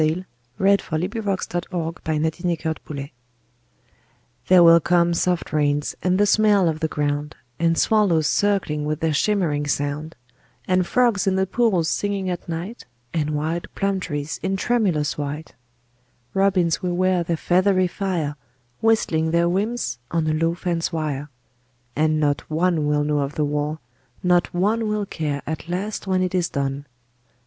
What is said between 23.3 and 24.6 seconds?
the war, not